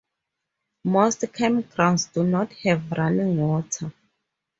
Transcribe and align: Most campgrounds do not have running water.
Most 0.83 1.19
campgrounds 1.25 2.11
do 2.11 2.23
not 2.23 2.51
have 2.63 2.91
running 2.91 3.37
water. 3.37 3.93